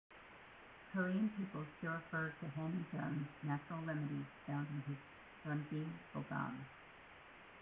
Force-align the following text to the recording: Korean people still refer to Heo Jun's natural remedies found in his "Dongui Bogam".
Korean 0.91 1.29
people 1.37 1.63
still 1.77 1.91
refer 1.91 2.33
to 2.41 2.47
Heo 2.55 2.71
Jun's 2.91 3.27
natural 3.43 3.81
remedies 3.85 4.25
found 4.47 4.65
in 4.69 4.81
his 4.87 5.45
"Dongui 5.45 5.85
Bogam". 6.11 6.57